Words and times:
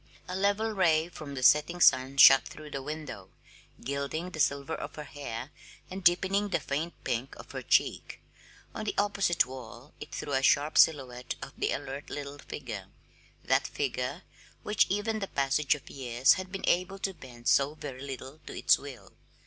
A 0.27 0.35
level 0.35 0.71
ray 0.71 1.09
from 1.09 1.35
the 1.35 1.43
setting 1.43 1.79
sun 1.79 2.17
shot 2.17 2.47
through 2.47 2.71
the 2.71 2.81
window, 2.81 3.29
gilding 3.83 4.31
the 4.31 4.39
silver 4.39 4.73
of 4.73 4.95
her 4.95 5.03
hair 5.03 5.51
and 5.91 6.03
deepening 6.03 6.49
the 6.49 6.59
faint 6.59 6.95
pink 7.03 7.35
of 7.35 7.51
her 7.51 7.61
cheek; 7.61 8.19
on 8.73 8.85
the 8.85 8.95
opposite 8.97 9.45
wall 9.45 9.93
it 9.99 10.11
threw 10.11 10.33
a 10.33 10.41
sharp 10.41 10.79
silhouette 10.79 11.35
of 11.43 11.53
the 11.55 11.71
alert 11.71 12.09
little 12.09 12.39
figure 12.39 12.87
that 13.43 13.67
figure 13.67 14.23
which 14.63 14.87
even 14.89 15.19
the 15.19 15.27
passage 15.27 15.75
of 15.75 15.87
years 15.87 16.33
had 16.33 16.51
been 16.51 16.65
able 16.67 16.97
to 16.97 17.13
bend 17.13 17.47
so 17.47 17.75
very 17.75 18.01
little 18.01 18.39
to 18.47 18.57
its 18.57 18.79
will. 18.79 19.13